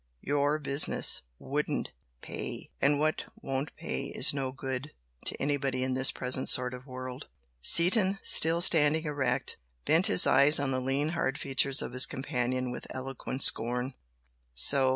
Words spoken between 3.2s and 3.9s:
won't